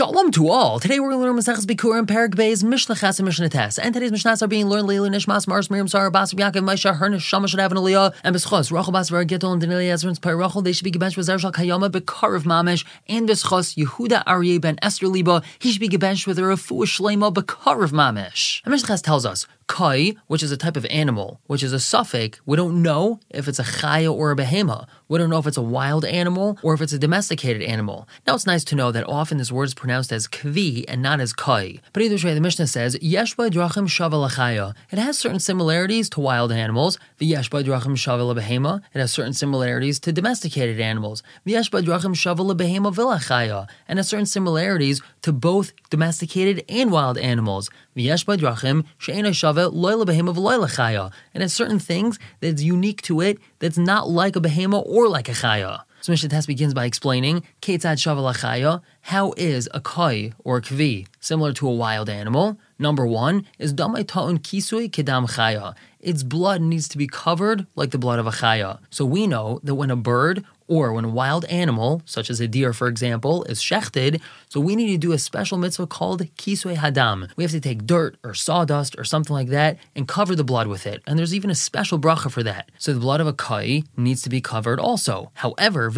Shalom 0.00 0.30
to 0.30 0.48
all. 0.48 0.80
Today 0.80 0.98
we're 0.98 1.10
going 1.10 1.20
to 1.20 1.26
learn 1.26 1.36
Maseches 1.36 1.66
Bikkurim, 1.66 2.06
Perek 2.06 2.30
Beis, 2.30 2.64
Mishnah 2.64 2.96
Ches, 2.96 3.18
and 3.18 3.26
Mishnah 3.26 3.50
Tes. 3.50 3.78
And 3.78 3.92
today's 3.92 4.10
Mishnahs 4.10 4.40
are 4.40 4.46
being 4.46 4.66
learned 4.66 4.88
Leilu 4.88 5.10
Nishmas, 5.10 5.46
Mars, 5.46 5.68
Miriam, 5.68 5.88
Sarah, 5.88 6.10
Bas, 6.10 6.32
Yaakov, 6.32 6.64
Maisha, 6.64 6.98
Hernish, 6.98 7.20
Shama, 7.20 7.46
Shadav, 7.46 7.66
and 7.66 7.80
Aliyah, 7.80 8.14
and 8.24 8.34
Beschos, 8.34 8.72
Rachel, 8.72 8.92
Bas, 8.92 9.10
Var, 9.10 9.26
Gittel, 9.26 9.52
and 9.52 9.60
Danili, 9.60 9.90
Ezra, 9.90 10.08
and 10.08 10.38
Rachel. 10.38 10.62
They 10.62 10.72
should 10.72 10.84
be 10.84 10.90
gebenched 10.90 11.18
with 11.18 11.28
Zershal 11.28 11.52
Kayama, 11.52 11.90
Bekarav 11.90 12.44
Mamish, 12.44 12.86
and 13.10 13.28
Beschos, 13.28 13.76
Yehuda 13.76 14.24
Aryeh 14.24 14.58
ben 14.58 14.78
Esther 14.80 15.06
Liba. 15.06 15.42
He 15.58 15.70
should 15.70 15.82
be 15.82 15.88
gebenched 15.90 16.26
with 16.26 16.38
a 16.38 16.42
Refu 16.42 16.80
Shlema, 16.84 17.30
Bekarav 17.30 17.90
Mamish. 17.90 18.62
And 18.64 18.72
Mishnah 18.72 18.86
Ches 18.86 19.02
tells 19.02 19.26
us, 19.26 19.46
Kai, 19.70 20.14
which 20.26 20.42
is 20.42 20.50
a 20.50 20.56
type 20.56 20.76
of 20.76 20.84
animal, 20.86 21.40
which 21.46 21.62
is 21.62 21.72
a 21.72 21.76
safek, 21.76 22.40
we 22.44 22.56
don't 22.56 22.82
know 22.82 23.20
if 23.30 23.46
it's 23.46 23.60
a 23.60 23.62
chaya 23.62 24.12
or 24.12 24.32
a 24.32 24.36
behema. 24.36 24.88
We 25.06 25.16
don't 25.16 25.30
know 25.30 25.38
if 25.38 25.46
it's 25.46 25.56
a 25.56 25.62
wild 25.62 26.04
animal 26.04 26.58
or 26.60 26.74
if 26.74 26.80
it's 26.80 26.92
a 26.92 26.98
domesticated 26.98 27.62
animal. 27.62 28.08
Now 28.26 28.34
it's 28.34 28.48
nice 28.48 28.64
to 28.64 28.74
know 28.74 28.90
that 28.90 29.08
often 29.08 29.38
this 29.38 29.52
word 29.52 29.68
is 29.68 29.74
pronounced 29.74 30.12
as 30.12 30.26
kvi 30.26 30.84
and 30.88 31.00
not 31.00 31.20
as 31.20 31.32
kai. 31.32 31.78
But 31.92 32.02
either 32.02 32.18
way, 32.26 32.34
the 32.34 32.40
Mishnah 32.40 32.66
says, 32.66 32.96
Yeshba 32.96 33.48
drachim 33.50 33.86
shavalachaya. 33.86 34.74
It 34.90 34.98
has 34.98 35.16
certain 35.16 35.38
similarities 35.38 36.10
to 36.10 36.20
wild 36.20 36.50
animals. 36.50 36.98
The 37.18 37.30
Yeshba 37.30 37.62
drachim 37.62 37.94
shavala 37.94 38.40
behema. 38.40 38.82
It 38.92 38.98
has 38.98 39.12
certain 39.12 39.34
similarities 39.34 40.00
to 40.00 40.12
domesticated 40.12 40.80
animals. 40.80 41.22
The 41.44 41.52
Yeshba 41.52 41.84
drachim 41.84 42.16
shavala 42.16 42.56
behema 42.56 42.92
vilachaya. 42.92 43.68
And 43.86 44.00
has 44.00 44.08
certain 44.08 44.26
similarities 44.26 45.00
to 45.22 45.32
both 45.32 45.72
domesticated 45.90 46.64
and 46.68 46.90
wild 46.90 47.18
animals. 47.18 47.70
The 48.00 48.06
Yeshba 48.06 48.38
drachim 48.38 48.86
she'ena 48.96 49.28
shava 49.28 49.70
loyla 49.70 50.06
behema 50.06 50.34
v'loyla 50.34 50.74
chaya. 50.74 51.12
And 51.34 51.42
it's 51.42 51.52
certain 51.52 51.78
things 51.78 52.18
that's 52.40 52.62
unique 52.62 53.02
to 53.02 53.20
it 53.20 53.36
that's 53.58 53.76
not 53.76 54.08
like 54.08 54.36
a 54.36 54.40
behema 54.40 54.82
or 54.86 55.06
like 55.06 55.28
a 55.28 55.32
chaya. 55.32 55.82
So 56.00 56.12
Mishnah 56.12 56.30
Tes 56.30 56.46
begins 56.46 56.72
by 56.72 56.86
explaining 56.86 57.42
Ketzad 57.60 57.98
Shavala 57.98 58.34
Chaya, 58.34 58.80
how 59.02 59.34
is 59.36 59.68
a 59.74 59.82
kai 59.82 60.32
or 60.44 60.56
a 60.56 60.62
kvi 60.62 61.06
similar 61.20 61.52
to 61.52 61.68
a 61.68 61.74
wild 61.74 62.08
animal? 62.08 62.58
Number 62.78 63.06
one 63.06 63.46
is 63.58 63.74
Damai 63.74 64.08
Ta'un 64.08 64.38
Kisui 64.38 64.90
Kedam 64.90 65.30
Chaya. 65.30 65.74
Its 65.98 66.22
blood 66.22 66.62
needs 66.62 66.88
to 66.88 66.96
be 66.96 67.06
covered 67.06 67.66
like 67.76 67.90
the 67.90 67.98
blood 67.98 68.18
of 68.18 68.26
a 68.26 68.30
chaya. 68.30 68.78
So 68.88 69.04
we 69.04 69.26
know 69.26 69.60
that 69.62 69.74
when 69.74 69.90
a 69.90 69.96
bird 69.96 70.42
or 70.70 70.92
when 70.92 71.04
a 71.04 71.08
wild 71.08 71.44
animal, 71.46 72.00
such 72.06 72.30
as 72.30 72.38
a 72.40 72.46
deer 72.46 72.72
for 72.72 72.86
example, 72.86 73.42
is 73.44 73.58
shechted, 73.60 74.20
so 74.48 74.60
we 74.60 74.76
need 74.76 74.92
to 74.92 74.98
do 74.98 75.10
a 75.10 75.18
special 75.18 75.58
mitzvah 75.58 75.88
called 75.88 76.22
kisui 76.36 76.76
hadam. 76.76 77.28
We 77.36 77.42
have 77.42 77.50
to 77.50 77.60
take 77.60 77.86
dirt 77.86 78.16
or 78.22 78.34
sawdust 78.34 78.96
or 78.96 79.02
something 79.02 79.34
like 79.34 79.48
that 79.48 79.78
and 79.96 80.06
cover 80.06 80.36
the 80.36 80.44
blood 80.44 80.68
with 80.68 80.86
it. 80.86 81.02
And 81.08 81.18
there's 81.18 81.34
even 81.34 81.50
a 81.50 81.56
special 81.56 81.98
bracha 81.98 82.30
for 82.30 82.44
that. 82.44 82.70
So 82.78 82.94
the 82.94 83.00
blood 83.00 83.20
of 83.20 83.26
a 83.26 83.32
kai 83.32 83.82
needs 83.96 84.22
to 84.22 84.28
be 84.30 84.40
covered 84.40 84.78
also. 84.78 85.32
However. 85.34 85.90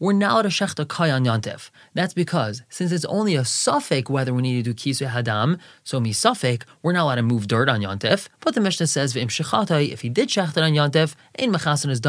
We're 0.00 0.12
not 0.12 0.32
allowed 0.32 0.42
to 0.42 0.48
shech 0.48 0.78
a 0.78 0.84
kai 0.86 1.10
on 1.10 1.24
yantif. 1.24 1.70
That's 1.94 2.14
because 2.14 2.62
since 2.68 2.92
it's 2.92 3.04
only 3.06 3.34
a 3.34 3.42
safek 3.42 4.10
whether 4.10 4.34
we 4.34 4.42
need 4.42 4.64
to 4.64 4.72
do 4.72 4.74
kisui 4.74 5.10
hadam, 5.10 5.58
so 5.84 6.00
mi 6.00 6.12
safek, 6.12 6.64
we're 6.82 6.92
not 6.92 7.04
allowed 7.04 7.14
to 7.16 7.22
move 7.22 7.48
dirt 7.48 7.68
on 7.68 7.80
yantif. 7.80 8.28
But 8.40 8.54
the 8.54 8.60
Mishnah 8.60 8.86
says 8.88 9.16
if 9.16 10.00
he 10.00 10.08
did 10.08 10.28
shech 10.28 10.56
on 10.56 10.72
yantif, 10.72 11.14
is 11.38 12.00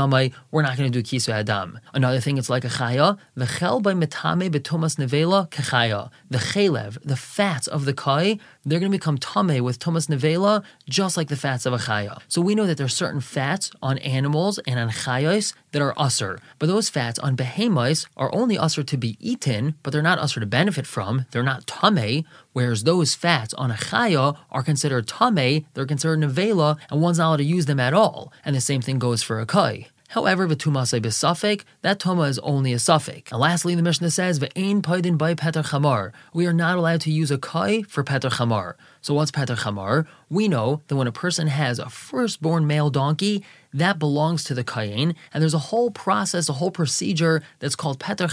we're 0.51 0.61
not 0.61 0.80
do 0.89 1.03
kisu 1.03 1.29
adam. 1.29 1.79
Another 1.93 2.19
thing, 2.19 2.37
it's 2.37 2.49
like 2.49 2.65
a 2.65 2.69
chaya. 2.69 3.17
The 3.35 3.45
chel 3.45 3.79
by 3.79 3.93
metame 3.93 4.49
betumas 4.49 4.97
nevela 4.97 5.49
kechaya. 5.49 6.09
The 6.29 6.37
chelev, 6.37 6.97
the 7.03 7.15
fats 7.15 7.67
of 7.67 7.85
the 7.85 7.93
kai, 7.93 8.39
they're 8.65 8.79
going 8.79 8.91
to 8.91 8.97
become 8.97 9.17
tame 9.17 9.63
with 9.63 9.79
tumas 9.79 10.07
nevela, 10.07 10.63
just 10.89 11.17
like 11.17 11.27
the 11.27 11.35
fats 11.35 11.65
of 11.65 11.73
a 11.73 11.77
chaya. 11.77 12.19
So 12.27 12.41
we 12.41 12.55
know 12.55 12.65
that 12.67 12.77
there's 12.77 12.95
certain 12.95 13.21
fats 13.21 13.71
on 13.81 13.97
animals 13.99 14.59
and 14.59 14.79
on 14.79 14.89
chayos 14.89 15.53
that 15.71 15.81
are 15.81 15.93
usr, 15.95 16.39
but 16.59 16.67
those 16.67 16.89
fats 16.89 17.19
on 17.19 17.35
behemoths 17.35 18.05
are 18.17 18.33
only 18.33 18.57
usr 18.57 18.85
to 18.85 18.97
be 18.97 19.17
eaten, 19.19 19.75
but 19.83 19.91
they're 19.91 20.01
not 20.01 20.19
usr 20.19 20.39
to 20.39 20.45
benefit 20.45 20.85
from. 20.85 21.25
They're 21.31 21.43
not 21.43 21.67
tame. 21.67 22.25
Whereas 22.53 22.83
those 22.83 23.15
fats 23.15 23.53
on 23.53 23.71
a 23.71 23.75
chaya 23.75 24.37
are 24.51 24.63
considered 24.63 25.07
tame, 25.07 25.65
they're 25.73 25.85
considered 25.85 26.19
nevela, 26.19 26.77
and 26.89 27.01
one's 27.01 27.17
not 27.17 27.27
allowed 27.27 27.37
to 27.37 27.43
use 27.43 27.65
them 27.65 27.79
at 27.79 27.93
all. 27.93 28.33
And 28.43 28.55
the 28.55 28.61
same 28.61 28.81
thing 28.81 28.99
goes 28.99 29.23
for 29.23 29.39
a 29.39 29.45
kai. 29.45 29.87
However, 30.11 30.45
v'tumase 30.45 31.01
b'safek, 31.01 31.63
that 31.83 31.97
tuma 31.97 32.27
is 32.27 32.37
only 32.39 32.73
a 32.73 32.75
safek. 32.75 33.31
And 33.31 33.39
lastly, 33.39 33.75
the 33.75 33.81
Mishnah 33.81 34.11
says, 34.11 34.39
v'ein 34.39 34.81
paidin 34.81 35.17
by 35.17 35.35
peter 35.35 35.63
chamar. 35.63 36.11
We 36.33 36.45
are 36.47 36.53
not 36.53 36.77
allowed 36.77 36.99
to 37.01 37.11
use 37.11 37.31
a 37.31 37.37
kai 37.37 37.83
for 37.83 38.03
peter 38.03 38.29
chamar. 38.29 38.73
So 38.99 39.13
what's 39.13 39.31
peter 39.31 39.55
chamar? 39.55 40.05
We 40.29 40.49
know 40.49 40.81
that 40.89 40.97
when 40.97 41.07
a 41.07 41.13
person 41.13 41.47
has 41.47 41.79
a 41.79 41.89
firstborn 41.89 42.67
male 42.67 42.89
donkey, 42.89 43.45
that 43.73 43.99
belongs 43.99 44.43
to 44.45 44.53
the 44.53 44.63
kayin, 44.63 45.15
and 45.33 45.41
there's 45.41 45.53
a 45.53 45.59
whole 45.59 45.91
process, 45.91 46.49
a 46.49 46.53
whole 46.53 46.71
procedure 46.71 47.41
that's 47.59 47.75
called 47.75 47.99
peter 47.99 48.27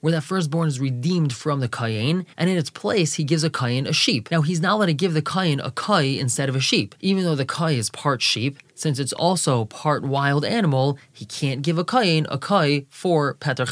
where 0.00 0.12
that 0.12 0.22
firstborn 0.22 0.68
is 0.68 0.80
redeemed 0.80 1.32
from 1.32 1.60
the 1.60 1.68
kayin, 1.68 2.24
and 2.36 2.50
in 2.50 2.56
its 2.56 2.70
place 2.70 3.14
he 3.14 3.24
gives 3.24 3.44
a 3.44 3.50
kayin 3.50 3.86
a 3.86 3.92
sheep. 3.92 4.30
Now 4.30 4.42
he's 4.42 4.60
not 4.60 4.74
allowed 4.74 4.86
to 4.86 4.94
give 4.94 5.14
the 5.14 5.22
kayin 5.22 5.64
a 5.64 5.70
kai 5.70 6.02
instead 6.02 6.48
of 6.48 6.56
a 6.56 6.60
sheep, 6.60 6.94
even 7.00 7.24
though 7.24 7.34
the 7.34 7.44
kai 7.44 7.72
is 7.72 7.90
part 7.90 8.22
sheep. 8.22 8.58
Since 8.74 8.98
it's 8.98 9.12
also 9.12 9.66
part 9.66 10.02
wild 10.02 10.44
animal, 10.44 10.98
he 11.12 11.24
can't 11.24 11.62
give 11.62 11.78
a 11.78 11.84
kayin 11.84 12.26
a 12.28 12.38
kai 12.38 12.86
for 12.88 13.34
peter. 13.34 13.66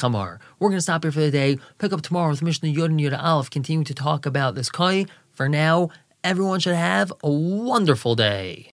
We're 0.59 0.69
going 0.69 0.79
to 0.79 0.83
stop 0.83 1.03
here 1.03 1.13
for 1.13 1.21
the 1.21 1.31
day. 1.31 1.59
Pick 1.79 1.93
up 1.93 2.03
tomorrow 2.03 2.31
with 2.31 2.43
Mishnah 2.43 2.69
Yod 2.69 2.91
and 2.91 3.01
Yud 3.01 3.19
Aleph, 3.19 3.51
continuing 3.51 3.85
to 3.87 3.95
talk 3.95 4.27
about 4.27 4.55
this 4.55 4.71
kai. 4.71 5.07
For 5.33 5.49
now, 5.49 5.89
everyone 6.23 6.61
should 6.61 6.77
have 6.77 7.13
a 7.25 7.31
wonderful 7.31 8.15
day. 8.15 8.69